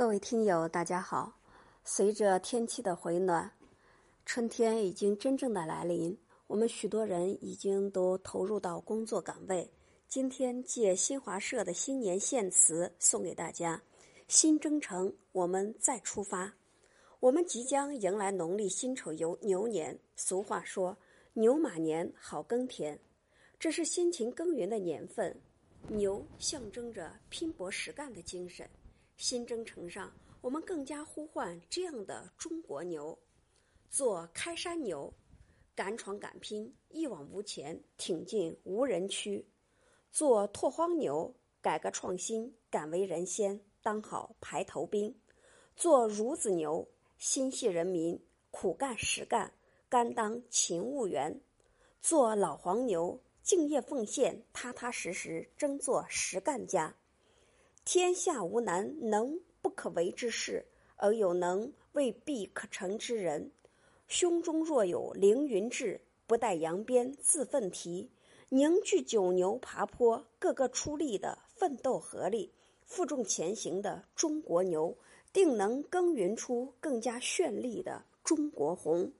[0.00, 1.30] 各位听友，大家好。
[1.84, 3.52] 随着天气的回暖，
[4.24, 6.16] 春天已经真正的来临。
[6.46, 9.70] 我们许多人已经都投入到工作岗位。
[10.08, 13.82] 今天借新华社的新年献词送给大家：
[14.26, 16.50] 新征程，我们再出发。
[17.20, 19.98] 我们即将迎来农历辛丑牛牛年。
[20.16, 20.96] 俗话说
[21.34, 22.98] ：“牛马年，好耕田。”
[23.60, 25.38] 这是辛勤耕耘的年份。
[25.88, 28.66] 牛象征着拼搏实干的精神。
[29.20, 30.10] 新征程上，
[30.40, 33.18] 我们更加呼唤这样的中国牛：
[33.90, 35.12] 做开山牛，
[35.74, 39.44] 敢闯敢拼，一往无前，挺进无人区；
[40.10, 45.12] 做拓荒牛，改革创新，敢为人先，当好排头兵；
[45.76, 48.18] 做孺子牛，心系人民，
[48.50, 49.52] 苦干实干，
[49.90, 51.30] 甘当勤务员；
[52.00, 56.96] 做老黄牛，敬业奉献，踏踏实实，争做实干家。
[57.92, 63.50] 天下无难能不可为之事，而有能未必可成之人。
[64.06, 68.08] 胸中若有凌云志，不待扬鞭自奋蹄。
[68.48, 72.52] 凝聚九牛爬坡，个个出力的奋斗合力，
[72.84, 74.96] 负重前行的中国牛，
[75.32, 79.10] 定能耕耘出更加绚丽的中国红。